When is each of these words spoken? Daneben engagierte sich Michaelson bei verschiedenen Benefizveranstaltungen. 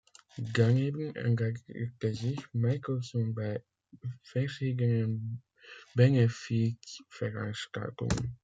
Daneben 0.55 1.15
engagierte 1.15 2.15
sich 2.15 2.39
Michaelson 2.53 3.35
bei 3.35 3.63
verschiedenen 4.23 5.43
Benefizveranstaltungen. 5.93 8.35